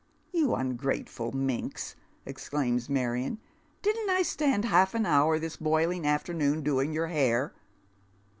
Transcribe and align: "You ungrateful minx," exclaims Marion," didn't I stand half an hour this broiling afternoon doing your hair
"You 0.33 0.55
ungrateful 0.55 1.31
minx," 1.31 1.95
exclaims 2.25 2.89
Marion," 2.89 3.37
didn't 3.83 4.09
I 4.09 4.23
stand 4.23 4.65
half 4.65 4.95
an 4.95 5.05
hour 5.05 5.37
this 5.37 5.57
broiling 5.57 6.07
afternoon 6.07 6.63
doing 6.63 6.91
your 6.91 7.09
hair 7.09 7.53